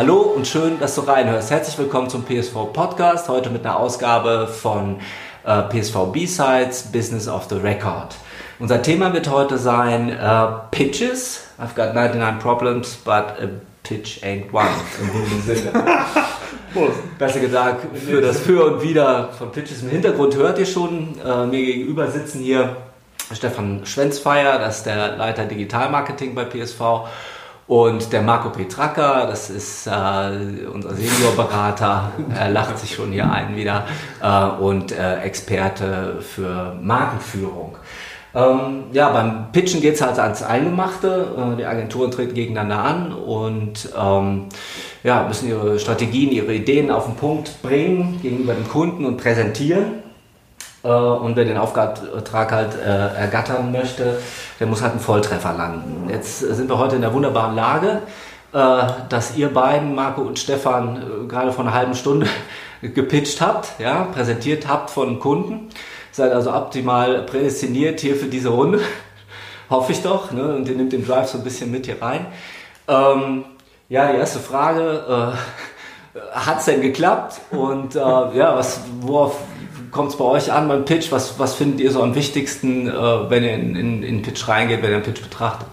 [0.00, 1.50] Hallo und schön, dass du reinhörst.
[1.50, 3.28] Herzlich willkommen zum PSV Podcast.
[3.28, 4.98] Heute mit einer Ausgabe von
[5.44, 8.16] äh, PSV B-Sides, Business of the Record.
[8.58, 11.42] Unser Thema wird heute sein äh, Pitches.
[11.58, 13.50] I've got 99 problems, but a
[13.82, 14.70] pitch ain't one.
[15.02, 15.84] In diesem Sinne.
[17.18, 21.18] Besser gesagt, für das Für und Wider von Pitches im Hintergrund hört ihr schon.
[21.22, 22.74] Äh, mir gegenüber sitzen hier
[23.34, 26.80] Stefan Schwenzfeier, das ist der Leiter Digitalmarketing bei PSV.
[27.70, 33.54] Und der Marco Petraka, das ist äh, unser Seniorberater, er lacht sich schon hier ein
[33.54, 33.86] wieder,
[34.20, 37.76] äh, und äh, Experte für Markenführung.
[38.34, 41.52] Ähm, ja, beim Pitchen geht es halt ans Eingemachte.
[41.54, 44.46] Äh, die Agenturen treten gegeneinander an und ähm,
[45.04, 49.99] ja, müssen ihre Strategien, ihre Ideen auf den Punkt bringen gegenüber dem Kunden und präsentieren.
[50.82, 54.18] Äh, und wer den Auftrag halt äh, ergattern möchte,
[54.58, 56.08] der muss halt einen Volltreffer landen.
[56.10, 58.02] Jetzt sind wir heute in der wunderbaren Lage,
[58.52, 62.26] äh, dass ihr beiden, Marco und Stefan, gerade vor einer halben Stunde
[62.82, 65.68] gepitcht habt, ja, präsentiert habt von Kunden.
[66.12, 68.80] Seid also optimal prädestiniert hier für diese Runde.
[69.70, 70.32] Hoffe ich doch.
[70.32, 70.56] Ne?
[70.56, 72.26] Und ihr nehmt den Drive so ein bisschen mit hier rein.
[72.88, 73.44] Ähm,
[73.88, 75.36] ja, die erste Frage.
[76.14, 77.40] Äh, hat es denn geklappt?
[77.52, 79.38] Und äh, ja, was, worauf
[79.90, 81.10] kommt es bei euch an beim Pitch?
[81.12, 82.92] Was, was findet ihr so am wichtigsten, äh,
[83.30, 85.68] wenn ihr in, in, in den Pitch reingeht, wenn ihr einen Pitch betrachtet?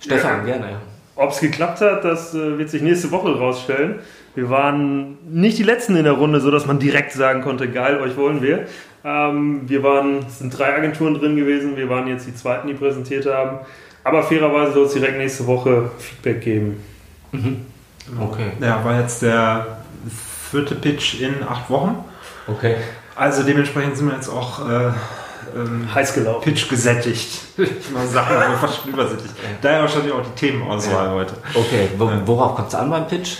[0.00, 0.54] Stefan, ja.
[0.54, 0.70] gerne.
[0.72, 0.80] Ja.
[1.16, 4.00] Ob es geklappt hat, das äh, wird sich nächste Woche rausstellen.
[4.34, 8.16] Wir waren nicht die Letzten in der Runde, sodass man direkt sagen konnte, geil, euch
[8.16, 8.66] wollen wir.
[9.04, 12.74] Ähm, wir waren, es sind drei Agenturen drin gewesen, wir waren jetzt die Zweiten, die
[12.74, 13.58] präsentiert haben.
[14.04, 16.82] Aber fairerweise soll es direkt nächste Woche Feedback geben.
[17.32, 17.66] Mhm.
[18.20, 18.52] Okay.
[18.60, 19.78] Ja, war jetzt der
[20.50, 22.04] vierte Pitch in acht Wochen.
[22.56, 22.76] Okay.
[23.14, 24.90] Also dementsprechend sind wir jetzt auch äh,
[25.54, 26.42] ähm, heiß gelaufen.
[26.44, 27.40] Pitch gesättigt.
[27.56, 29.34] Ich mal sagen, aber fast schon übersättigt.
[29.60, 31.12] Daher wahrscheinlich auch die Themenauswahl ja.
[31.12, 31.34] heute.
[31.54, 31.88] Okay,
[32.24, 33.36] worauf kommt es an beim Pitch?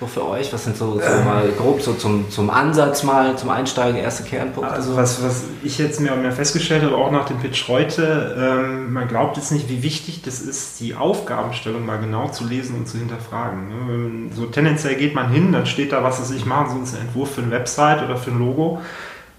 [0.00, 0.52] So für euch?
[0.52, 4.24] Was sind so, so ähm, mal grob so zum, zum Ansatz mal, zum Einsteigen, erste
[4.24, 4.72] Kernpunkte?
[4.72, 8.36] Also was, was ich jetzt mehr und mehr festgestellt habe, auch nach dem Pitch heute,
[8.36, 12.76] ähm, man glaubt jetzt nicht, wie wichtig das ist, die Aufgabenstellung mal genau zu lesen
[12.76, 14.26] und zu hinterfragen.
[14.26, 14.34] Ne?
[14.34, 17.36] So tendenziell geht man hin, dann steht da, was weiß ich mache, so ein Entwurf
[17.36, 18.80] für eine Website oder für ein Logo.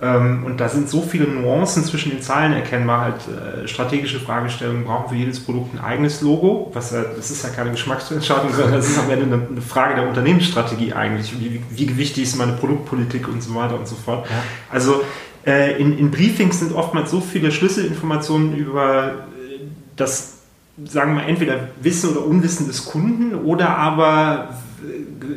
[0.01, 3.01] Ähm, und da sind so viele Nuancen zwischen den Zeilen erkennbar.
[3.01, 6.69] Halt, äh, strategische Fragestellungen brauchen für jedes Produkt ein eigenes Logo.
[6.73, 10.93] Was, das ist ja keine Geschmacksentscheidung, sondern das ist am Ende eine, Frage der Unternehmensstrategie
[10.93, 11.33] eigentlich.
[11.39, 14.27] Wie, wie wichtig ist meine Produktpolitik und so weiter und so fort.
[14.29, 14.35] Ja.
[14.69, 15.01] Also
[15.45, 19.59] äh, in, in, Briefings sind oftmals so viele Schlüsselinformationen über äh,
[19.95, 20.39] das,
[20.83, 24.49] sagen wir mal, entweder Wissen oder Unwissen des Kunden oder aber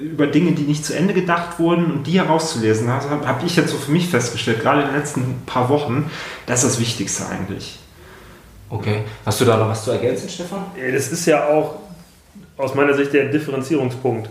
[0.03, 3.57] über Dinge, die nicht zu Ende gedacht wurden und die herauszulesen, also habe hab ich
[3.57, 6.11] jetzt so für mich festgestellt, gerade in den letzten paar Wochen,
[6.47, 7.79] das ist das Wichtigste eigentlich.
[8.71, 9.03] Okay.
[9.25, 10.67] Hast du da noch was zu ergänzen, Stefan?
[10.93, 11.77] Das ist ja auch
[12.57, 14.29] aus meiner Sicht der Differenzierungspunkt.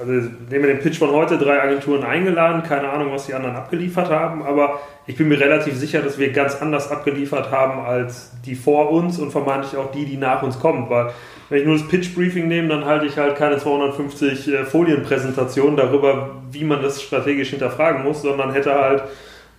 [0.00, 3.54] Also nehmen wir den Pitch von heute, drei Agenturen eingeladen, keine Ahnung, was die anderen
[3.54, 8.32] abgeliefert haben, aber ich bin mir relativ sicher, dass wir ganz anders abgeliefert haben als
[8.46, 11.10] die vor uns und vermeintlich auch die, die nach uns kommen, weil
[11.50, 16.36] wenn ich nur das Pitch-Briefing nehme, dann halte ich halt keine 250 äh, Folienpräsentationen darüber,
[16.50, 19.02] wie man das strategisch hinterfragen muss, sondern hätte halt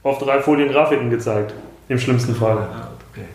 [0.02, 1.54] auf drei Folien Grafiken gezeigt.
[1.90, 2.68] Im schlimmsten Fall.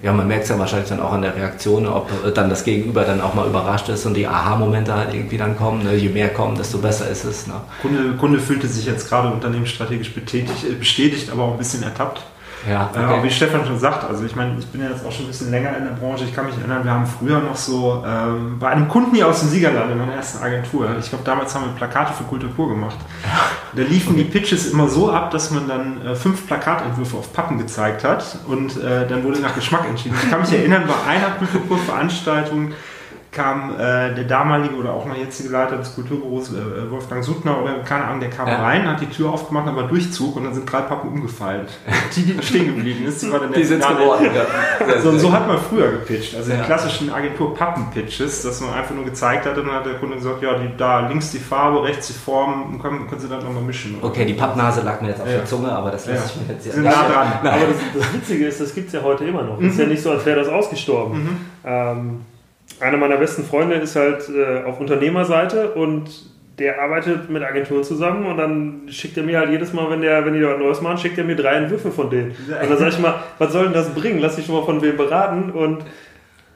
[0.03, 3.05] Ja, man merkt es ja wahrscheinlich dann auch an der Reaktion, ob dann das Gegenüber
[3.05, 5.85] dann auch mal überrascht ist und die Aha-Momente halt irgendwie dann kommen.
[5.85, 5.95] Ne?
[5.95, 7.47] Je mehr kommen, desto besser ist es.
[7.47, 7.55] Ne?
[7.83, 12.23] Kunde, Kunde fühlte sich jetzt gerade unternehmensstrategisch betätigt, äh, bestätigt, aber auch ein bisschen ertappt.
[12.69, 13.21] Ja, äh, okay.
[13.21, 15.29] äh, wie Stefan schon sagt, also ich meine, ich bin ja jetzt auch schon ein
[15.29, 16.25] bisschen länger in der Branche.
[16.25, 19.41] Ich kann mich erinnern, wir haben früher noch so ähm, bei einem Kunden hier aus
[19.41, 22.97] dem Siegerland in meiner ersten Agentur, ich glaube, damals haben wir Plakate für Kultur gemacht.
[23.75, 24.25] Da liefen okay.
[24.25, 28.39] die Pitches immer so ab, dass man dann äh, fünf Plakatentwürfe auf Pappen gezeigt hat
[28.47, 30.17] und äh, dann wurde nach Geschmack entschieden.
[30.23, 32.73] Ich kann mich erinnern, bei einer Kulturveranstaltung
[33.37, 37.81] kam äh, der damalige oder auch mal jetzige Leiter des Kulturbüros, äh, Wolfgang Suttner oder
[37.81, 38.63] keine Ahnung, der kam ja.
[38.63, 41.67] rein, hat die Tür aufgemacht, aber Durchzug und dann sind drei Pappen umgefallen.
[42.17, 44.31] die, die stehen geblieben ist, die war dann die sind geworden.
[44.35, 44.47] Ja.
[45.03, 46.35] So, so hat man früher gepitcht.
[46.35, 46.59] Also ja.
[46.59, 50.43] die klassischen Agentur-Pappen-Pitches, dass man einfach nur gezeigt hat und dann hat der Kunde gesagt,
[50.43, 53.99] ja, die, da links die Farbe, rechts die Form, können, können Sie dann nochmal mischen.
[54.01, 56.65] Okay, die Pappnase lag mir jetzt auf der Zunge, aber das lässt sich mir jetzt
[56.65, 57.33] sehr nah dran.
[57.43, 59.57] Aber das, das, Witzige ist, das gibt es ja heute immer noch.
[59.57, 59.69] Es mhm.
[59.69, 61.23] ist ja nicht so, als wäre das ausgestorben.
[61.23, 61.37] Mhm.
[61.65, 62.21] Ähm,
[62.81, 66.11] einer meiner besten Freunde ist halt äh, auf Unternehmerseite und
[66.59, 70.25] der arbeitet mit Agenturen zusammen und dann schickt er mir halt jedes Mal, wenn der,
[70.25, 72.31] wenn die da was Neues machen, schickt er mir drei Entwürfe von denen.
[72.31, 74.21] Und dann sage ich mal, was soll denn das bringen?
[74.21, 75.85] Lass dich schon mal von wem beraten und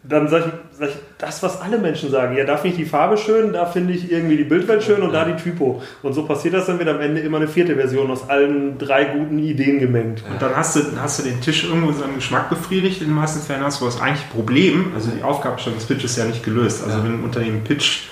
[0.02, 2.34] dann sage ich, sag ich, das, was alle Menschen sagen.
[2.34, 5.12] Ja, da finde ich die Farbe schön, da finde ich irgendwie die Bildwelt schön und
[5.12, 5.82] da die Typo.
[6.02, 9.04] Und so passiert das, dann wird am Ende immer eine vierte Version aus allen drei
[9.04, 10.24] guten Ideen gemengt.
[10.30, 13.02] Und dann hast du, hast du den Tisch irgendwo in seinem Geschmack befriedigt.
[13.02, 16.16] In den meisten Fällen hast du das eigentliche Problem, also die Aufgabenstellung des Pitches ist
[16.16, 16.82] ja nicht gelöst.
[16.82, 18.08] Also wenn ein Unternehmen Pitch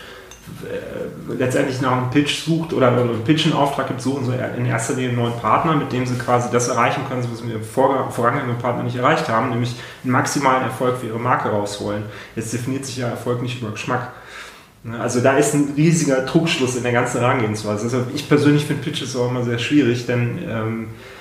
[0.64, 0.97] äh,
[1.36, 4.94] letztendlich nach einem Pitch sucht oder einen Pitch in Auftrag gibt, suchen sie in erster
[4.94, 8.60] Linie einen neuen Partner, mit dem sie quasi das erreichen können, was wir vor, vorangegangenen
[8.60, 12.04] Partner nicht erreicht haben, nämlich einen maximalen Erfolg für ihre Marke rausholen.
[12.36, 14.12] Jetzt definiert sich ja Erfolg nicht über Geschmack.
[14.84, 17.84] Ne, also da ist ein riesiger Trugschluss in der ganzen Herangehensweise.
[17.84, 21.17] Also ich persönlich finde Pitches auch immer sehr schwierig, denn ähm, äh,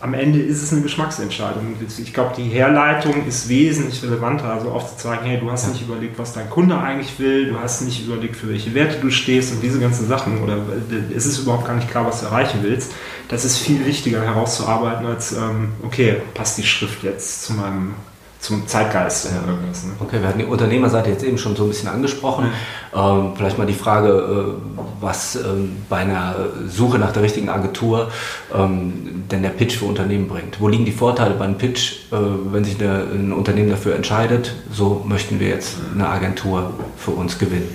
[0.00, 1.76] am Ende ist es eine Geschmacksentscheidung.
[1.98, 4.44] Ich glaube, die Herleitung ist wesentlich relevanter.
[4.44, 8.06] Also aufzuzeigen, hey, du hast nicht überlegt, was dein Kunde eigentlich will, du hast nicht
[8.06, 10.42] überlegt, für welche Werte du stehst und diese ganzen Sachen.
[10.42, 12.92] Oder äh, es ist überhaupt gar nicht klar, was du erreichen willst.
[13.28, 17.94] Das ist viel wichtiger herauszuarbeiten als, ähm, okay, passt die Schrift jetzt zu meinem
[18.42, 19.48] zum Zeitgeist ja.
[19.48, 19.84] irgendwas.
[19.84, 19.92] Ne?
[20.00, 22.48] Okay, wir hatten die Unternehmerseite jetzt eben schon so ein bisschen angesprochen.
[22.92, 23.18] Ja.
[23.18, 26.34] Ähm, vielleicht mal die Frage, äh, was ähm, bei einer
[26.66, 28.10] Suche nach der richtigen Agentur
[28.52, 30.60] ähm, denn der Pitch für Unternehmen bringt.
[30.60, 32.16] Wo liegen die Vorteile beim Pitch, äh,
[32.50, 37.38] wenn sich eine, ein Unternehmen dafür entscheidet, so möchten wir jetzt eine Agentur für uns
[37.38, 37.68] gewinnen?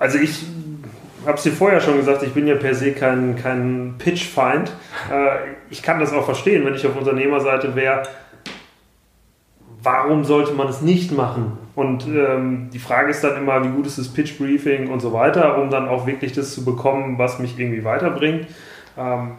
[0.00, 0.42] Also ich
[1.26, 4.72] habe es dir vorher schon gesagt, ich bin ja per se kein, kein Pitch-Feind.
[5.12, 8.04] Äh, ich kann das auch verstehen, wenn ich auf Unternehmerseite wäre
[9.84, 11.58] warum sollte man es nicht machen?
[11.76, 15.12] Und ähm, die Frage ist dann immer, wie gut ist das Pitch Briefing und so
[15.12, 18.46] weiter, um dann auch wirklich das zu bekommen, was mich irgendwie weiterbringt.
[18.96, 19.32] Ähm,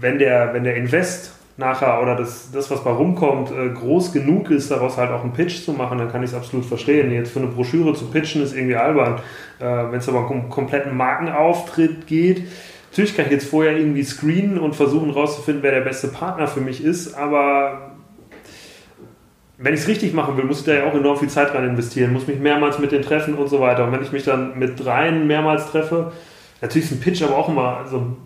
[0.00, 4.50] wenn, der, wenn der Invest nachher oder das, das was bei rumkommt, äh, groß genug
[4.50, 7.12] ist, daraus halt auch einen Pitch zu machen, dann kann ich es absolut verstehen.
[7.12, 9.20] Jetzt für eine Broschüre zu pitchen ist irgendwie albern.
[9.60, 12.48] Äh, wenn es aber um einen kompletten Markenauftritt geht,
[12.90, 16.60] natürlich kann ich jetzt vorher irgendwie screenen und versuchen rauszufinden, wer der beste Partner für
[16.60, 17.93] mich ist, aber
[19.58, 21.64] wenn ich es richtig machen will, muss ich da ja auch enorm viel Zeit rein
[21.64, 23.84] investieren, muss mich mehrmals mit denen treffen und so weiter.
[23.84, 26.12] Und wenn ich mich dann mit dreien mehrmals treffe,
[26.60, 28.16] natürlich ist ein Pitch aber auch immer so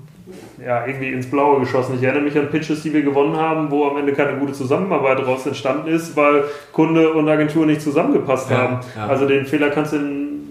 [0.65, 1.97] ja, irgendwie ins Blaue geschossen.
[1.97, 5.19] Ich erinnere mich an Pitches, die wir gewonnen haben, wo am Ende keine gute Zusammenarbeit
[5.19, 8.81] daraus entstanden ist, weil Kunde und Agentur nicht zusammengepasst ja, haben.
[8.97, 9.07] Ja.
[9.07, 9.99] Also den Fehler kannst du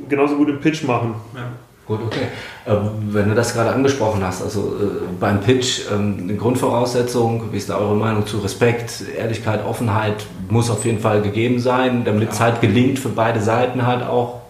[0.10, 1.16] genauso gut im Pitch machen.
[1.36, 1.42] Ja.
[1.88, 2.28] Gut, okay.
[2.66, 2.76] Äh,
[3.12, 7.70] wenn du das gerade angesprochen hast, also äh, beim Pitch, ähm, eine Grundvoraussetzung, wie ist
[7.70, 12.40] da eure Meinung zu Respekt, Ehrlichkeit, Offenheit, muss auf jeden Fall gegeben sein, damit es
[12.42, 14.42] halt gelingt für beide Seiten halt auch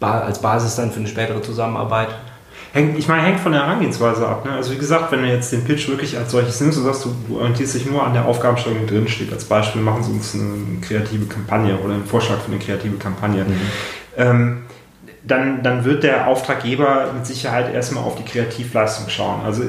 [0.00, 2.08] als Basis dann für eine spätere Zusammenarbeit.
[2.72, 4.46] Hängt, ich meine, hängt von der Herangehensweise ab.
[4.46, 4.52] Ne?
[4.52, 7.14] Also wie gesagt, wenn du jetzt den Pitch wirklich als solches nimmst und sagst, du,
[7.28, 9.32] du orientierst dich nur an der Aufgabenstellung, die drin steht.
[9.32, 13.44] Als Beispiel machen sie uns eine kreative Kampagne oder einen Vorschlag für eine kreative Kampagne.
[13.44, 13.60] Mhm.
[14.16, 14.62] Ähm,
[15.22, 19.42] dann, dann wird der Auftraggeber mit Sicherheit erstmal auf die Kreativleistung schauen.
[19.44, 19.62] Also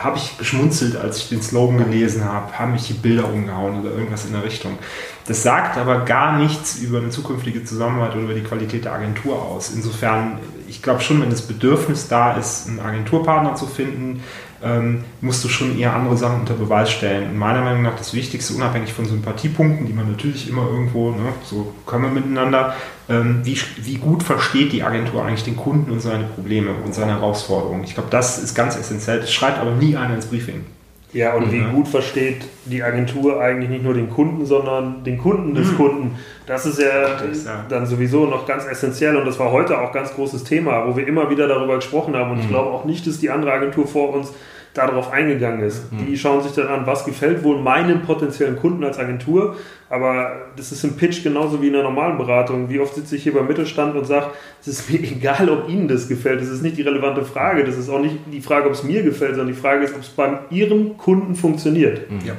[0.00, 3.90] habe ich geschmunzelt, als ich den Slogan gelesen habe, haben mich die Bilder umgehauen oder
[3.90, 4.78] irgendwas in der Richtung.
[5.26, 9.40] Das sagt aber gar nichts über eine zukünftige Zusammenarbeit oder über die Qualität der Agentur
[9.40, 9.70] aus.
[9.74, 10.38] Insofern,
[10.68, 14.22] ich glaube schon, wenn das Bedürfnis da ist, einen Agenturpartner zu finden,
[14.62, 17.30] ähm, musst du schon eher andere Sachen unter Beweis stellen.
[17.30, 21.32] Und meiner Meinung nach das Wichtigste, unabhängig von Sympathiepunkten, die man natürlich immer irgendwo, ne,
[21.44, 22.74] so können wir miteinander,
[23.08, 27.12] ähm, wie, wie gut versteht die Agentur eigentlich den Kunden und seine Probleme und seine
[27.12, 27.84] Herausforderungen.
[27.84, 29.20] Ich glaube, das ist ganz essentiell.
[29.20, 30.66] Das schreibt aber nie einer ins Briefing.
[31.12, 31.52] Ja, und mhm.
[31.52, 35.76] wie gut versteht die Agentur eigentlich nicht nur den Kunden, sondern den Kunden des mhm.
[35.76, 36.18] Kunden.
[36.46, 40.12] Das ist ja, das, dann sowieso noch ganz essentiell und das war heute auch ganz
[40.14, 42.32] großes Thema, wo wir immer wieder darüber gesprochen haben.
[42.32, 42.42] Und mhm.
[42.42, 44.32] ich glaube auch nicht, dass die andere Agentur vor uns
[44.74, 45.90] darauf eingegangen ist.
[45.92, 46.06] Mhm.
[46.06, 49.56] Die schauen sich dann an, was gefällt wohl meinem potenziellen Kunden als Agentur.
[49.90, 52.68] Aber das ist im Pitch genauso wie in einer normalen Beratung.
[52.68, 54.26] Wie oft sitze ich hier beim Mittelstand und sage,
[54.60, 56.40] es ist mir egal, ob Ihnen das gefällt.
[56.40, 57.64] Das ist nicht die relevante Frage.
[57.64, 60.02] Das ist auch nicht die Frage, ob es mir gefällt, sondern die Frage ist, ob
[60.02, 62.10] es bei Ihrem Kunden funktioniert.
[62.10, 62.20] Mhm.
[62.26, 62.34] Ja.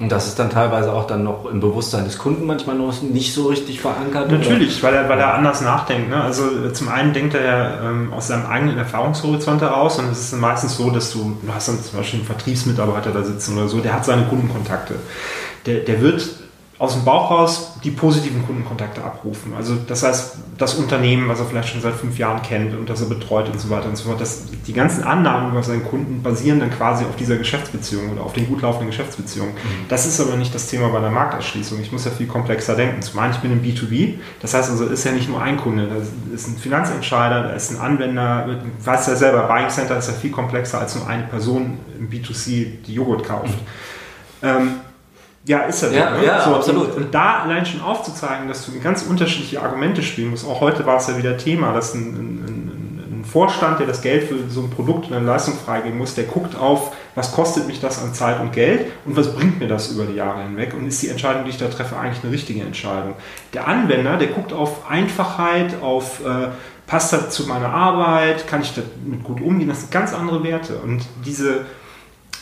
[0.00, 3.34] Und das ist dann teilweise auch dann noch im Bewusstsein des Kunden manchmal noch nicht
[3.34, 4.32] so richtig verankert.
[4.32, 6.08] Natürlich, weil er, weil er anders nachdenkt.
[6.08, 6.22] Ne?
[6.22, 10.40] Also zum einen denkt er ja ähm, aus seinem eigenen Erfahrungshorizont heraus und es ist
[10.40, 13.80] meistens so, dass du, du hast dann zum Beispiel einen Vertriebsmitarbeiter da sitzen oder so,
[13.80, 14.94] der hat seine Kundenkontakte.
[15.66, 16.26] Der, der wird
[16.80, 19.52] aus dem Bauch raus die positiven Kundenkontakte abrufen.
[19.54, 23.02] Also das heißt, das Unternehmen, was er vielleicht schon seit fünf Jahren kennt und das
[23.02, 26.22] er betreut und so weiter und so fort, dass die ganzen Annahmen über seinen Kunden
[26.22, 29.52] basieren dann quasi auf dieser Geschäftsbeziehung oder auf den gut laufenden Geschäftsbeziehungen.
[29.52, 29.88] Mhm.
[29.90, 31.78] Das ist aber nicht das Thema bei der Markterschließung.
[31.80, 33.02] Ich muss ja viel komplexer denken.
[33.02, 35.86] Zum einen, ich bin im B2B, das heißt also, ist ja nicht nur ein Kunde,
[35.86, 35.96] da
[36.34, 40.30] ist ein Finanzentscheider, da ist ein Anwender, weiß ja selber, Buying Center ist ja viel
[40.30, 43.48] komplexer als nur eine Person im B2C, die Joghurt kauft.
[43.48, 44.48] Mhm.
[44.48, 44.70] Ähm,
[45.50, 45.92] ja, ist er.
[45.92, 46.24] Ja, ne?
[46.24, 46.94] ja so, absolut.
[46.94, 50.46] Und, und, da allein schon aufzuzeigen, dass du ganz unterschiedliche Argumente spielen musst.
[50.46, 54.28] Auch heute war es ja wieder Thema, dass ein, ein, ein Vorstand, der das Geld
[54.28, 57.80] für so ein Produkt und eine Leistung freigeben muss, der guckt auf, was kostet mich
[57.80, 60.86] das an Zeit und Geld und was bringt mir das über die Jahre hinweg und
[60.86, 63.14] ist die Entscheidung, die ich da treffe, eigentlich eine richtige Entscheidung.
[63.52, 66.48] Der Anwender, der guckt auf Einfachheit, auf äh,
[66.86, 70.76] passt das zu meiner Arbeit, kann ich damit gut umgehen, das sind ganz andere Werte.
[70.76, 71.64] Und diese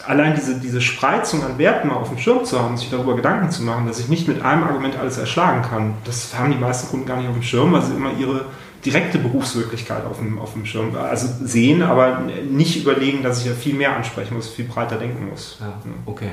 [0.09, 3.51] allein diese, diese Spreizung an Werten mal auf dem Schirm zu haben, sich darüber Gedanken
[3.51, 6.89] zu machen, dass ich nicht mit einem Argument alles erschlagen kann, das haben die meisten
[6.89, 8.47] Kunden gar nicht auf dem Schirm, weil sie immer ihre
[8.85, 13.53] direkte Berufswirklichkeit auf dem, auf dem Schirm also sehen, aber nicht überlegen, dass ich ja
[13.53, 15.59] viel mehr ansprechen muss, viel breiter denken muss.
[15.61, 15.75] Ja,
[16.07, 16.31] okay.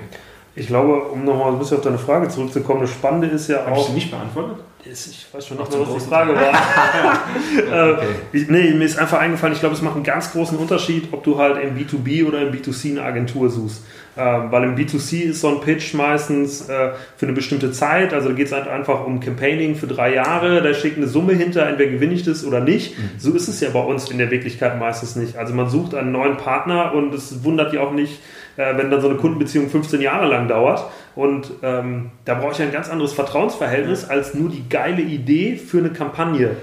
[0.55, 3.71] Ich glaube, um nochmal ein bisschen auf deine Frage zurückzukommen, das Spannende ist ja Habe
[3.71, 3.79] auch.
[3.81, 4.63] ich sie nicht beantwortet?
[4.85, 6.53] Ich weiß schon Noch nicht mehr, was die Frage war.
[7.55, 8.45] Äh, okay.
[8.49, 11.37] nee, mir ist einfach eingefallen, ich glaube, es macht einen ganz großen Unterschied, ob du
[11.37, 13.83] halt im B2B oder im B2C eine Agentur suchst.
[14.17, 18.29] Ähm, weil im B2C ist so ein Pitch meistens äh, für eine bestimmte Zeit, also
[18.29, 21.67] da geht es halt einfach um Campaigning für drei Jahre, da steckt eine Summe hinter,
[21.67, 22.95] entweder gewinne ich das oder nicht.
[23.17, 25.35] So ist es ja bei uns in der Wirklichkeit meistens nicht.
[25.37, 28.19] Also man sucht einen neuen Partner und es wundert ja auch nicht,
[28.57, 30.83] äh, wenn dann so eine Kundenbeziehung 15 Jahre lang dauert.
[31.15, 35.77] Und ähm, da brauche ich ein ganz anderes Vertrauensverhältnis als nur die geile Idee für
[35.79, 36.57] eine Kampagne.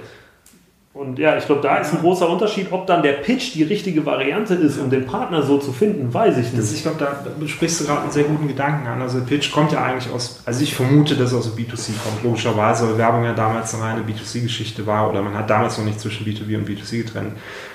[0.94, 4.04] Und ja, ich glaube, da ist ein großer Unterschied, ob dann der Pitch die richtige
[4.04, 6.74] Variante ist, um den Partner so zu finden, weiß ich Das, nicht.
[6.74, 9.00] ich glaube, da sprichst du gerade einen sehr guten Gedanken an.
[9.00, 12.22] Also Pitch kommt ja eigentlich aus, also ich vermute, dass es aus dem B2C kommt,
[12.22, 15.98] logischerweise, weil Werbung ja damals eine reine B2C-Geschichte war oder man hat damals noch nicht
[15.98, 17.32] zwischen B2B und B2C getrennt.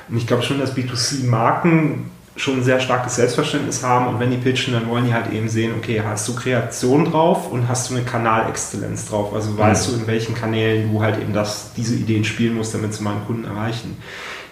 [0.10, 4.08] Und ich glaube schon, dass B2C-Marken schon ein sehr starkes Selbstverständnis haben.
[4.08, 7.52] Und wenn die pitchen, dann wollen die halt eben sehen, okay, hast du Kreation drauf
[7.52, 11.34] und hast du eine Kanalexzellenz drauf, also weißt du, in welchen Kanälen du halt eben
[11.34, 13.98] das, diese Ideen spielen musst, damit sie meinen Kunden erreichen.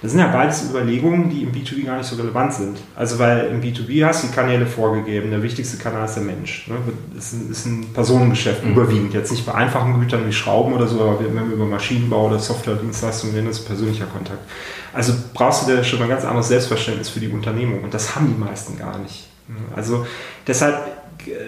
[0.01, 2.77] Das sind ja beides Überlegungen, die im B2B gar nicht so relevant sind.
[2.95, 5.31] Also weil im B2B hast du die Kanäle vorgegeben.
[5.31, 6.67] Der wichtigste Kanal ist der Mensch.
[6.67, 6.75] Ne?
[7.17, 9.13] Ist, ein, ist ein Personengeschäft überwiegend.
[9.13, 12.39] Jetzt nicht bei einfachen Gütern wie Schrauben oder so, aber wenn wir über Maschinenbau oder
[12.39, 14.39] Software-Dienstleistungen reden, das ist persönlicher Kontakt.
[14.93, 17.83] Also brauchst du da schon ein ganz anderes Selbstverständnis für die Unternehmung.
[17.83, 19.27] Und das haben die meisten gar nicht.
[19.75, 20.05] Also
[20.47, 20.75] deshalb,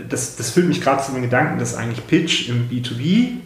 [0.09, 3.37] das, das führt mich gerade zu dem Gedanken, dass eigentlich Pitch im B2B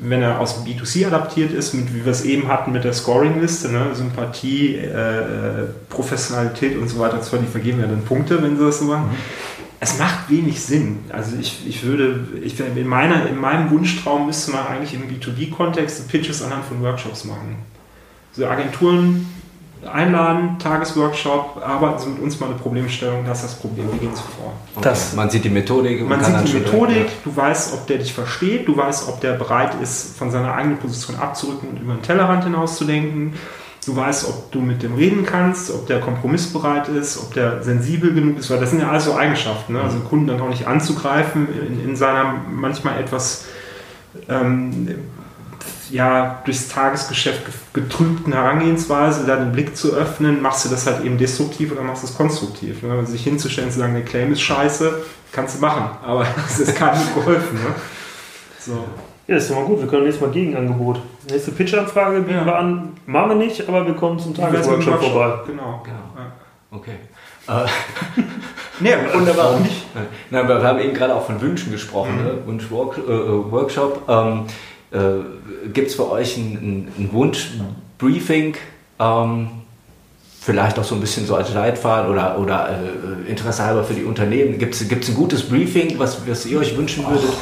[0.00, 2.92] wenn er aus dem B2C adaptiert ist, mit, wie wir es eben hatten mit der
[2.92, 8.56] Scoring-Liste, ne, Sympathie, äh, Professionalität und so weiter, zwar die vergeben ja dann Punkte, wenn
[8.56, 9.10] sie das so machen.
[9.78, 10.98] Es macht wenig Sinn.
[11.10, 16.08] Also ich, ich würde, ich, in, meiner, in meinem Wunschtraum müsste man eigentlich im B2B-Kontext
[16.08, 17.56] Pitches anhand von Workshops machen.
[18.32, 19.26] So Agenturen
[19.88, 24.14] einladen, Tagesworkshop, arbeiten Sie mit uns mal eine Problemstellung, das ist das Problem, wie gehen
[24.14, 24.52] Sie vor?
[24.74, 24.84] okay.
[24.88, 26.02] Das- man sieht die Methodik.
[26.02, 28.76] und Man kann dann sieht die Methodik, direkt- du weißt, ob der dich versteht, du
[28.76, 33.34] weißt, ob der bereit ist, von seiner eigenen Position abzurücken und über den Tellerrand hinauszudenken.
[33.86, 38.12] Du weißt, ob du mit dem reden kannst, ob der kompromissbereit ist, ob der sensibel
[38.12, 39.74] genug ist, weil das sind ja alles so Eigenschaften.
[39.74, 39.80] Ne?
[39.80, 43.44] Also Kunden dann auch nicht anzugreifen in, in seiner manchmal etwas
[44.28, 44.88] ähm,
[45.90, 51.04] ja, durchs Tagesgeschäft ge- getrübten Herangehensweise, da den Blick zu öffnen, machst du das halt
[51.04, 52.82] eben destruktiv oder machst du es konstruktiv.
[52.82, 53.04] Ne?
[53.06, 55.02] Sich hinzustellen und zu sagen, der Claim ist scheiße,
[55.32, 57.54] kannst du machen, aber das ist gar nicht geholfen.
[57.56, 57.74] Ne?
[58.58, 58.84] So.
[59.28, 59.80] Ja, ist doch mal gut.
[59.80, 61.00] Wir können nächstes Mal Gegenangebot.
[61.28, 62.46] Nächste Pitch-Anfrage bieten Ja.
[62.46, 62.92] wir an.
[63.06, 65.40] Machen wir nicht, aber wir kommen zum Tagesworkshop vorbei.
[65.46, 65.82] Genau.
[65.84, 65.96] Genau.
[66.16, 66.32] Ja.
[66.70, 66.94] Okay.
[67.48, 67.64] Äh,
[68.80, 69.44] Nee, wunderbar.
[69.52, 69.86] Warum nicht?
[70.30, 72.38] Nein, wir wir haben eben gerade auch von Wünschen gesprochen, ne?
[72.44, 74.02] Wunsch-Workshop.
[74.08, 74.46] Ähm,
[74.92, 78.56] äh, Gibt es für euch ein, ein, ein Wunsch-Briefing?
[78.98, 79.48] Ähm,
[80.40, 84.04] vielleicht auch so ein bisschen so als Leitfaden oder, oder äh, Interesse halber für die
[84.04, 84.58] Unternehmen.
[84.58, 87.32] Gibt es ein gutes Briefing, was, was ihr euch wünschen würdet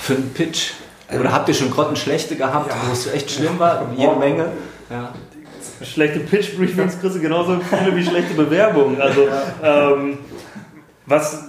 [0.00, 0.70] für einen Pitch?
[1.18, 3.86] Oder habt ihr schon grottenschlechte gehabt, wo es echt schlimm war?
[3.96, 4.46] Jede Menge?
[4.88, 5.12] Ja.
[5.82, 9.00] Schlechte Pitch-Briefings kriegst du genauso viele wie schlechte Bewerbungen.
[9.00, 9.26] Also,
[9.62, 10.18] ähm,
[11.06, 11.44] was.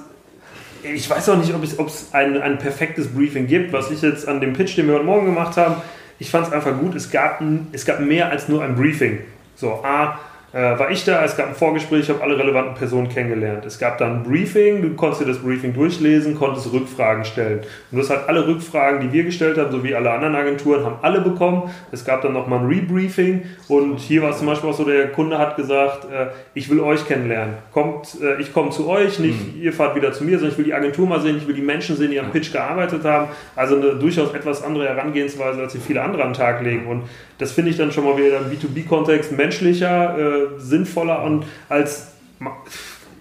[0.83, 3.71] Ich weiß auch nicht, ob es, ein, ein perfektes Briefing gibt.
[3.71, 5.75] Was ich jetzt an dem Pitch, den wir heute Morgen gemacht haben,
[6.19, 6.95] ich fand es einfach gut.
[6.95, 9.19] Es gab, es gab mehr als nur ein Briefing.
[9.55, 10.19] So, A,
[10.53, 13.65] äh, war ich da, es gab ein Vorgespräch, ich habe alle relevanten Personen kennengelernt.
[13.65, 17.61] Es gab dann ein Briefing, du konntest dir das Briefing durchlesen, konntest Rückfragen stellen.
[17.91, 21.21] Und das hat alle Rückfragen, die wir gestellt haben, sowie alle anderen Agenturen, haben alle
[21.21, 21.71] bekommen.
[21.91, 25.07] Es gab dann nochmal ein Rebriefing und hier war es zum Beispiel auch so, der
[25.07, 27.55] Kunde hat gesagt, äh, ich will euch kennenlernen.
[27.71, 30.65] Kommt, äh, ich komme zu euch, nicht ihr fahrt wieder zu mir, sondern ich will
[30.65, 33.29] die Agentur mal sehen, ich will die Menschen sehen, die am Pitch gearbeitet haben.
[33.55, 36.85] Also eine durchaus etwas andere Herangehensweise, als sie viele andere an den Tag legen.
[36.85, 37.03] Und
[37.39, 42.07] das finde ich dann schon mal wieder im B2B-Kontext menschlicher, sinnvoller und als,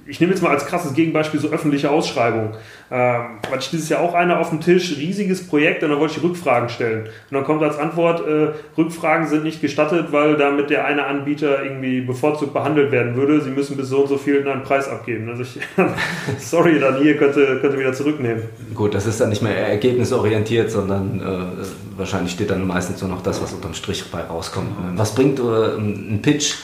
[0.07, 2.55] ich nehme jetzt mal als krasses Gegenbeispiel so öffentliche Ausschreibung.
[2.95, 6.19] Ähm, weil ich dieses Jahr auch eine auf dem Tisch, riesiges Projekt, und da wollte
[6.19, 7.05] ich Rückfragen stellen.
[7.05, 11.65] Und dann kommt als Antwort, äh, Rückfragen sind nicht gestattet, weil damit der eine Anbieter
[11.65, 13.41] irgendwie bevorzugt behandelt werden würde.
[13.41, 15.27] Sie müssen bis so und so viel einen Preis abgeben.
[15.31, 15.59] Also ich,
[16.39, 18.43] sorry, dann hier, könnte, könnte wieder zurücknehmen.
[18.75, 23.23] Gut, das ist dann nicht mehr ergebnisorientiert, sondern äh, wahrscheinlich steht dann meistens nur noch
[23.23, 24.69] das, was unterm Strich bei rauskommt.
[24.97, 25.43] Was bringt äh,
[25.79, 26.57] ein Pitch,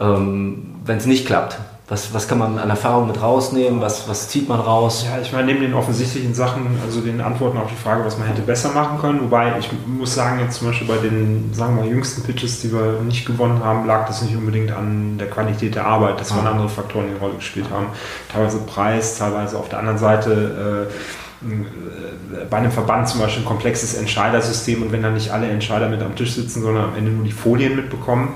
[0.00, 1.58] ähm, wenn es nicht klappt?
[1.88, 3.80] Was, was kann man an Erfahrung mit rausnehmen?
[3.80, 5.06] Was, was zieht man raus?
[5.08, 8.26] Ja, ich meine, neben den offensichtlichen Sachen, also den Antworten auf die Frage, was man
[8.26, 11.84] hätte besser machen können, wobei ich muss sagen, jetzt zum Beispiel bei den, sagen wir
[11.84, 15.76] mal, jüngsten Pitches, die wir nicht gewonnen haben, lag das nicht unbedingt an der Qualität
[15.76, 16.18] der Arbeit.
[16.18, 16.50] Das waren ah.
[16.50, 17.86] andere Faktoren, die eine Rolle gespielt haben.
[18.32, 23.94] Teilweise Preis, teilweise auf der anderen Seite äh, bei einem Verband zum Beispiel ein komplexes
[23.94, 27.24] Entscheidersystem und wenn dann nicht alle Entscheider mit am Tisch sitzen, sondern am Ende nur
[27.24, 28.34] die Folien mitbekommen,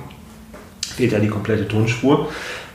[0.92, 2.28] fehlt ja die komplette Tonspur.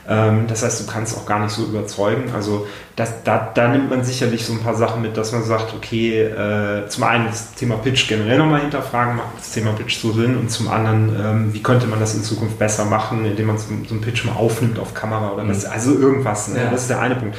[0.08, 2.32] Ähm, das heißt, du kannst auch gar nicht so überzeugen.
[2.34, 5.74] Also das, da, da, nimmt man sicherlich so ein paar Sachen mit, dass man sagt,
[5.74, 10.12] okay, äh, zum einen das Thema Pitch generell nochmal hinterfragen, macht das Thema Pitch so
[10.12, 13.58] Sinn und zum anderen, ähm, wie könnte man das in Zukunft besser machen, indem man
[13.58, 15.72] so, so einen Pitch mal aufnimmt auf Kamera oder was, mhm.
[15.72, 16.48] also irgendwas.
[16.48, 16.62] Ne?
[16.62, 16.70] Ja.
[16.70, 17.36] Das ist der eine Punkt.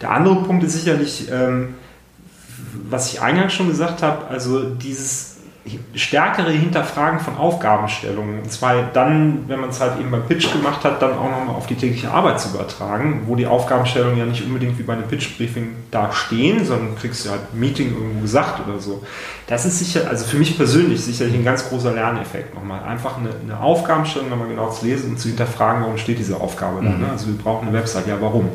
[0.00, 1.74] Der andere Punkt ist sicherlich, ähm,
[2.88, 5.27] was ich eingangs schon gesagt habe, also dieses
[5.94, 8.40] stärkere Hinterfragen von Aufgabenstellungen.
[8.40, 11.54] Und zwar dann, wenn man es halt eben beim Pitch gemacht hat, dann auch nochmal
[11.56, 15.08] auf die tägliche Arbeit zu übertragen, wo die Aufgabenstellungen ja nicht unbedingt wie bei einem
[15.08, 19.02] Pitch-Briefing da stehen, sondern kriegst du halt ein Meeting irgendwo gesagt oder so.
[19.46, 22.82] Das ist sicher, also für mich persönlich sicherlich ein ganz großer Lerneffekt nochmal.
[22.84, 26.82] Einfach eine, eine Aufgabenstellung nochmal genau zu lesen und zu hinterfragen, warum steht diese Aufgabe
[26.82, 26.90] da.
[26.90, 26.96] Ne?
[26.96, 27.10] Mhm.
[27.10, 28.50] Also wir brauchen eine Website, ja warum?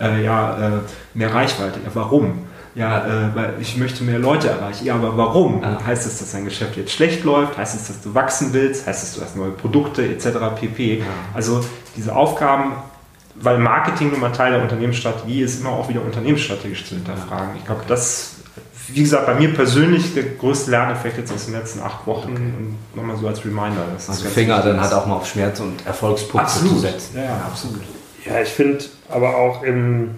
[0.00, 0.80] Äh, ja, äh,
[1.14, 2.47] mehr Reichweite, ja warum?
[2.78, 4.86] Ja, äh, weil ich möchte mehr Leute erreichen.
[4.86, 5.64] Ja, aber warum?
[5.64, 5.78] Ah.
[5.84, 7.58] Heißt es, dass dein Geschäft jetzt schlecht läuft?
[7.58, 8.86] Heißt es, dass du wachsen willst?
[8.86, 10.38] Heißt es, du hast neue Produkte etc.
[10.54, 10.98] pp.
[10.98, 11.04] Ja.
[11.34, 11.60] Also
[11.96, 12.74] diese Aufgaben,
[13.34, 17.56] weil Marketing nun mal Teil der Unternehmensstrategie ist, immer auch wieder unternehmensstrategisch zu hinterfragen.
[17.58, 18.36] Ich glaube, das,
[18.86, 22.42] wie gesagt, bei mir persönlich der größte Lerneffekt jetzt aus den letzten acht Wochen okay.
[22.42, 23.82] und nochmal so als Reminder.
[23.92, 26.74] also Finger dann halt auch mal auf Schmerz und Erfolgspunkte absolut.
[26.74, 27.16] zu setzen.
[27.16, 27.82] Ja, ja absolut.
[28.24, 30.10] Ja, ich finde aber auch im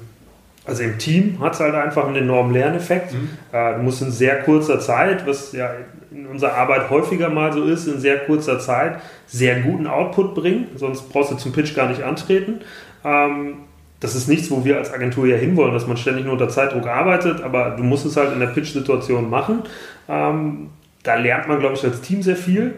[0.64, 3.12] also im Team hat es halt einfach einen enormen Lerneffekt.
[3.12, 3.30] Mhm.
[3.52, 5.70] Äh, du musst in sehr kurzer Zeit, was ja
[6.10, 10.68] in unserer Arbeit häufiger mal so ist, in sehr kurzer Zeit sehr guten Output bringen,
[10.76, 12.60] sonst brauchst du zum Pitch gar nicht antreten.
[13.04, 13.58] Ähm,
[14.00, 16.86] das ist nichts, wo wir als Agentur ja hinwollen, dass man ständig nur unter Zeitdruck
[16.86, 19.62] arbeitet, aber du musst es halt in der Pitch-Situation machen.
[20.08, 20.70] Ähm,
[21.02, 22.76] da lernt man, glaube ich, als Team sehr viel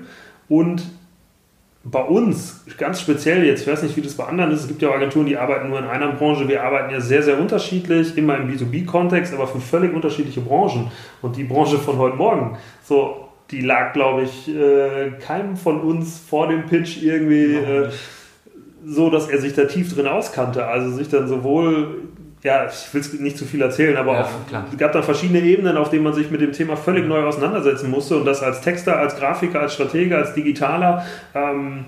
[0.49, 0.83] und
[1.85, 4.83] bei uns, ganz speziell jetzt, ich weiß nicht, wie das bei anderen ist, es gibt
[4.83, 8.17] ja auch Agenturen, die arbeiten nur in einer Branche, wir arbeiten ja sehr, sehr unterschiedlich,
[8.17, 10.93] immer im B2B-Kontext, aber für völlig unterschiedliche Branchen.
[11.23, 16.19] Und die Branche von heute Morgen, so, die lag, glaube ich, äh, keinem von uns
[16.19, 17.91] vor dem Pitch irgendwie äh,
[18.85, 20.66] so, dass er sich da tief drin auskannte.
[20.66, 22.03] Also sich dann sowohl
[22.42, 24.14] ja, ich will nicht zu viel erzählen, aber
[24.50, 27.22] ja, es gab dann verschiedene Ebenen, auf denen man sich mit dem Thema völlig neu
[27.22, 31.07] auseinandersetzen musste und das als Texter, als Grafiker, als Stratege, als Digitaler.
[31.35, 31.85] Ähm,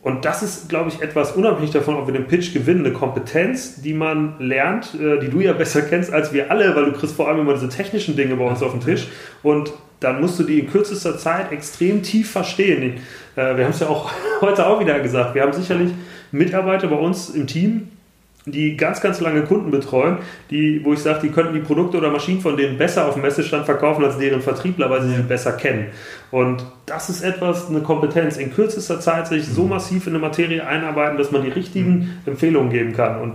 [0.00, 3.82] und das ist, glaube ich, etwas unabhängig davon, ob wir den Pitch gewinnen, eine Kompetenz,
[3.82, 7.14] die man lernt, äh, die du ja besser kennst als wir alle, weil du kriegst
[7.14, 9.08] vor allem immer diese technischen Dinge bei uns auf den Tisch
[9.42, 13.00] und dann musst du die in kürzester Zeit extrem tief verstehen.
[13.34, 14.10] Äh, wir haben es ja auch
[14.40, 15.92] heute auch wieder gesagt, wir haben sicherlich
[16.32, 17.88] Mitarbeiter bei uns im Team,
[18.46, 20.18] die ganz, ganz lange Kunden betreuen,
[20.50, 23.22] die, wo ich sage, die könnten die Produkte oder Maschinen von denen besser auf dem
[23.22, 25.88] Messestand verkaufen als deren Vertriebler, weil sie sie besser kennen.
[26.30, 29.70] Und das ist etwas, eine Kompetenz, in kürzester Zeit sich so mhm.
[29.70, 32.10] massiv in eine Materie einarbeiten, dass man die richtigen mhm.
[32.24, 33.20] Empfehlungen geben kann.
[33.20, 33.34] Und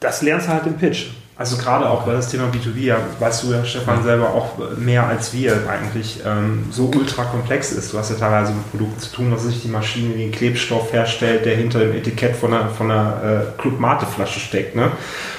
[0.00, 1.06] das lernst du halt im Pitch.
[1.38, 5.06] Also gerade auch, weil das Thema B2B, ja, weißt du ja, Stefan, selber auch mehr
[5.06, 7.92] als wir eigentlich ähm, so ultra komplex ist.
[7.92, 11.44] Du hast ja teilweise mit Produkten zu tun, dass sich die Maschine den Klebstoff herstellt,
[11.44, 14.74] der hinter dem Etikett von einer, von einer äh, Club Mate Flasche steckt.
[14.74, 14.90] Ne?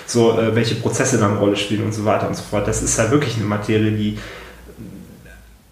[0.05, 2.65] So, äh, welche Prozesse dann eine Rolle spielen und so weiter und so fort.
[2.65, 4.17] Das ist ja wirklich eine Materie, die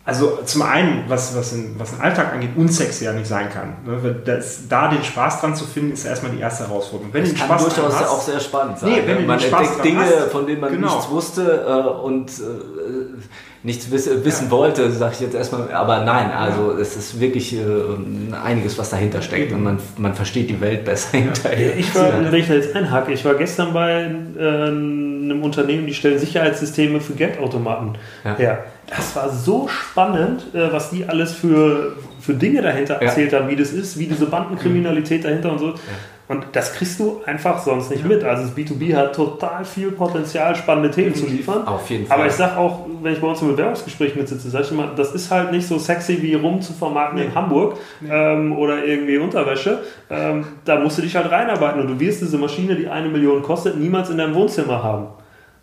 [0.08, 3.74] also zum einen, was, was, in, was den Alltag angeht, unsexy ja nicht sein kann.
[3.86, 4.15] Ne?
[4.24, 7.13] Das, da den Spaß dran zu finden, ist erstmal die erste Herausforderung.
[7.13, 8.89] Wenn das kann Spaß durchaus hast, auch sehr spannend sein.
[8.89, 10.96] Nee, wenn man entdeckt Dinge, hast, von denen man genau.
[10.96, 12.43] nichts wusste äh, und äh,
[13.63, 14.52] nichts wiss, wissen ja.
[14.52, 15.70] wollte, sage ich jetzt erstmal.
[15.74, 16.80] Aber nein, also ja.
[16.80, 17.65] es ist wirklich äh,
[18.41, 21.26] einiges, was dahinter steckt und man, man versteht die Welt besser ja.
[21.26, 21.76] hinterher.
[21.76, 24.72] Ich war, wenn ich da jetzt einhacke, ich war gestern bei äh,
[25.32, 27.98] einem Unternehmen, die stellen Sicherheitssysteme für Geldautomaten
[28.38, 28.66] her.
[28.88, 33.56] Das war so spannend, äh, was die alles für, für Dinge dahinter erzählt haben, wie
[33.56, 35.74] das ist, wie diese Bandenkriminalität dahinter und so.
[36.28, 38.24] Und das kriegst du einfach sonst nicht mit.
[38.24, 41.66] Also das B2B hat total viel Potenzial, spannende Themen zu liefern.
[41.66, 42.18] Auf jeden Fall.
[42.18, 45.13] Aber ich sage auch, wenn ich bei uns im Bewerbungsgespräch mitsitze, sage ich immer, das
[45.13, 47.28] ist halt nicht so sexy wie rum zu vermarkten nee.
[47.28, 48.10] in Hamburg nee.
[48.12, 49.84] ähm, oder irgendwie Unterwäsche.
[50.10, 53.42] Ähm, da musst du dich halt reinarbeiten und du wirst diese Maschine, die eine Million
[53.42, 55.08] kostet, niemals in deinem Wohnzimmer haben.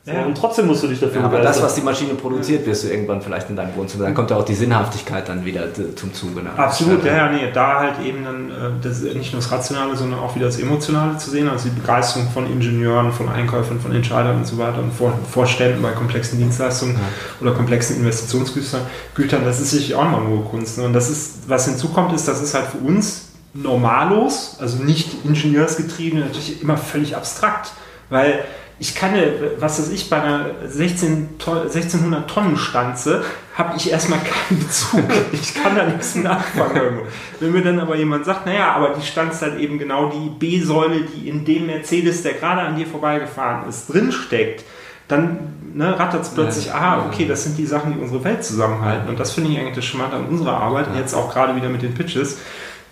[0.07, 0.27] So, ja.
[0.27, 2.89] Und trotzdem musst du dich dafür ja, Aber das, was die Maschine produziert, wirst du
[2.89, 4.05] irgendwann vielleicht in deinem Wohnzimmer.
[4.05, 6.43] Dann kommt ja auch die Sinnhaftigkeit dann wieder zum Zuge.
[6.43, 6.51] Ne?
[6.55, 7.51] Absolut, ja, ja, nee.
[7.51, 11.17] Da halt eben dann äh, das nicht nur das Rationale, sondern auch wieder das Emotionale
[11.17, 11.49] zu sehen.
[11.49, 15.93] Also die Begeisterung von Ingenieuren, von Einkäufern, von Entscheidern und so weiter und Vorständen bei
[15.93, 17.01] komplexen Dienstleistungen ja.
[17.41, 18.83] oder komplexen Investitionsgütern.
[19.15, 20.77] Gütern, das ist sicherlich auch mal nur Kunst.
[20.77, 20.85] Ne?
[20.85, 26.21] Und das ist, was hinzukommt, ist, das ist halt für uns Normalos, also nicht ingenieursgetrieben,
[26.21, 27.71] natürlich immer völlig abstrakt,
[28.11, 28.45] weil
[28.79, 29.13] ich kann,
[29.59, 35.05] was weiß ich, bei einer 16, 1600 Tonnen Stanze habe ich erstmal keinen Bezug.
[35.33, 37.01] Ich kann da nichts mit anfangen.
[37.39, 41.03] Wenn mir dann aber jemand sagt, naja, aber die Stanze hat eben genau die B-Säule,
[41.03, 44.65] die in dem Mercedes, der gerade an dir vorbeigefahren ist, drinsteckt,
[45.07, 49.09] dann ne, rattert es plötzlich, aha, okay, das sind die Sachen, die unsere Welt zusammenhalten.
[49.09, 51.69] Und das finde ich eigentlich das Charmante an unserer Arbeit, und jetzt auch gerade wieder
[51.69, 52.39] mit den Pitches,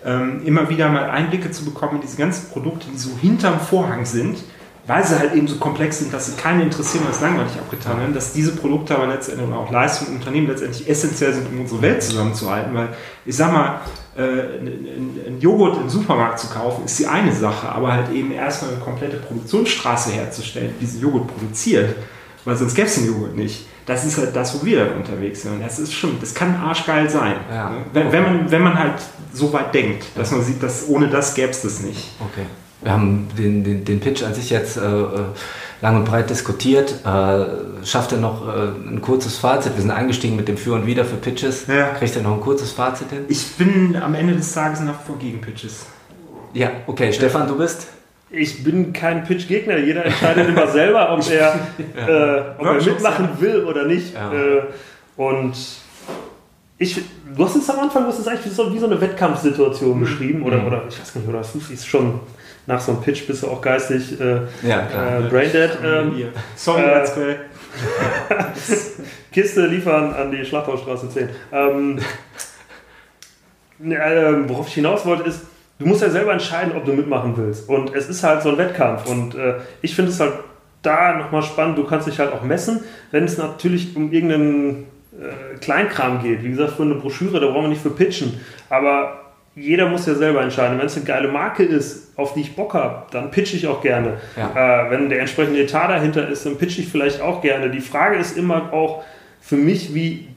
[0.05, 4.05] ähm, immer wieder mal Einblicke zu bekommen in diese ganzen Produkte, die so hinterm Vorhang
[4.05, 4.39] sind,
[4.87, 7.99] weil sie halt eben so komplex sind, dass sie keine interessieren und es langweilig abgetan
[8.01, 11.61] werden, dass diese Produkte aber letztendlich und auch Leistungen im Unternehmen letztendlich essentiell sind, um
[11.61, 12.75] unsere Welt zusammenzuhalten.
[12.75, 12.89] Weil
[13.25, 13.81] ich sag mal,
[14.17, 18.73] äh, einen Joghurt im Supermarkt zu kaufen, ist die eine Sache, aber halt eben erstmal
[18.73, 21.95] eine komplette Produktionsstraße herzustellen, die diesen Joghurt produziert,
[22.45, 23.67] weil sonst gäbe es den Joghurt nicht.
[23.87, 25.55] Das ist halt das, wo wir dann unterwegs sind.
[25.55, 27.37] Und das ist schon, das kann arschgeil sein.
[27.51, 27.71] Ja.
[27.71, 27.77] Ne?
[27.93, 28.95] Wenn, wenn, man, wenn man halt
[29.33, 32.11] so weit denkt, dass man sieht, dass ohne das gäbe es das nicht.
[32.21, 32.47] Okay.
[32.83, 35.07] Wir haben den, den, den Pitch an sich jetzt äh, äh,
[35.81, 36.95] lang und breit diskutiert.
[37.05, 39.75] Äh, schafft er noch äh, ein kurzes Fazit?
[39.75, 41.67] Wir sind eingestiegen mit dem Für und Wider für Pitches.
[41.69, 41.91] Ja.
[41.91, 43.25] Kriegt er noch ein kurzes Fazit hin?
[43.29, 45.87] Ich bin am Ende des Tages nach vor gegen Pitches.
[46.55, 47.13] Ja, okay.
[47.13, 47.87] Stefan, du bist?
[48.31, 49.79] Ich bin kein Pitch-Gegner.
[49.79, 51.55] Jeder entscheidet immer selber, ob er,
[51.97, 54.15] äh, ob er mitmachen will oder nicht.
[54.15, 54.33] Ja.
[54.33, 54.63] Äh,
[55.17, 55.55] und
[56.79, 57.01] ich,
[57.37, 59.97] du hast es am Anfang, du hast es eigentlich wie so, wie so eine Wettkampfsituation
[59.97, 60.01] mhm.
[60.01, 60.43] beschrieben.
[60.43, 60.67] Oder, mhm.
[60.67, 62.21] oder ich weiß nicht, oder hast du es schon
[62.67, 65.79] nach so einem Pitch bist du auch geistig äh, ja, äh, braindead.
[65.85, 67.37] Ähm, Sorry, äh, Let's Play.
[69.33, 71.29] Kiste liefern an die Schlachthausstraße 10.
[71.53, 71.99] Ähm,
[73.91, 75.47] äh, worauf ich hinaus wollte, ist,
[75.79, 77.69] du musst ja selber entscheiden, ob du mitmachen willst.
[77.69, 79.07] Und es ist halt so ein Wettkampf.
[79.07, 80.35] Und äh, ich finde es halt
[80.83, 85.59] da nochmal spannend, du kannst dich halt auch messen, wenn es natürlich um irgendeinen äh,
[85.59, 86.43] Kleinkram geht.
[86.43, 88.41] Wie gesagt, für eine Broschüre, da brauchen wir nicht für pitchen.
[88.69, 89.22] Aber
[89.55, 90.79] jeder muss ja selber entscheiden.
[90.79, 93.83] Wenn es eine geile Marke ist, auf die ich Bock habe, dann pitche ich auch
[93.83, 94.15] gerne.
[94.37, 94.87] Ja.
[94.87, 97.71] Äh, wenn der entsprechende Etat dahinter ist, dann pitche ich vielleicht auch gerne.
[97.71, 99.05] Die Frage ist immer auch
[99.41, 100.29] für mich, wie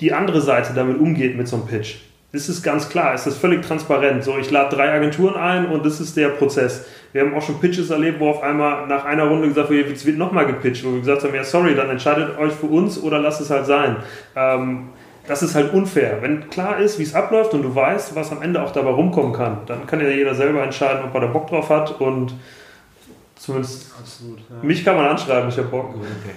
[0.00, 1.96] die andere Seite damit umgeht mit so einem Pitch.
[2.30, 4.22] Das ist ganz klar, es ist völlig transparent.
[4.22, 6.86] So, ich lade drei Agenturen ein und das ist der Prozess.
[7.12, 10.04] Wir haben auch schon Pitches erlebt, wo auf einmal nach einer Runde gesagt wird, jetzt
[10.04, 13.18] wird nochmal gepitcht, wo wir gesagt haben, ja sorry, dann entscheidet euch für uns oder
[13.18, 13.96] lasst es halt sein.
[14.36, 14.90] Ähm,
[15.28, 16.22] das ist halt unfair.
[16.22, 19.32] Wenn klar ist, wie es abläuft und du weißt, was am Ende auch dabei rumkommen
[19.32, 22.34] kann, dann kann ja jeder selber entscheiden, ob er da Bock drauf hat und
[23.36, 24.56] zumindest Absolut, ja.
[24.62, 25.90] mich kann man anschreiben, ich habe Bock.
[25.90, 26.34] Okay.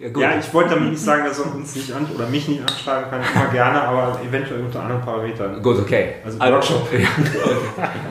[0.00, 2.62] Ja, ja, ich wollte damit nicht sagen, dass er uns nicht an oder mich nicht
[2.62, 5.62] anschreiben kann, immer gerne, aber eventuell unter anderen Parametern.
[5.62, 6.14] Gut, okay.
[6.24, 6.88] Also Workshop.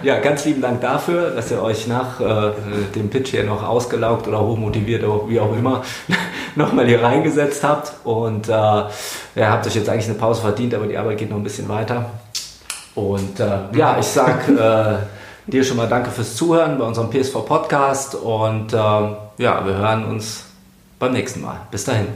[0.04, 2.52] ja, ganz lieben Dank dafür, dass ihr euch nach äh,
[2.94, 5.82] dem Pitch hier noch ausgelaugt oder hochmotiviert, wie auch immer,
[6.56, 7.92] nochmal hier reingesetzt habt.
[8.04, 8.90] Und äh, ja,
[9.38, 12.12] habt euch jetzt eigentlich eine Pause verdient, aber die Arbeit geht noch ein bisschen weiter.
[12.94, 14.98] Und äh, ja, ich sag äh,
[15.48, 20.06] dir schon mal danke fürs Zuhören bei unserem PSV Podcast und äh, ja, wir hören
[20.06, 20.49] uns
[21.00, 21.68] beim nächsten Mal.
[21.72, 22.08] Bis dahin.